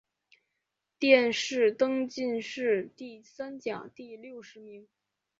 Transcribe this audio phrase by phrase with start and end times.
[0.97, 4.87] 殿试登进士第三甲第六十名。